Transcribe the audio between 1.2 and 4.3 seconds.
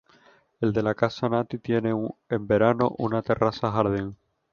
Nati tiene, en verano, una terraza-jardín.